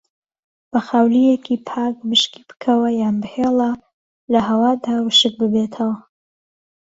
[0.71, 3.71] بە خاولیەکی پاک وشکی بکەوە یان بهێڵە
[4.33, 5.97] لەهەوادا وشک ببێتەوە.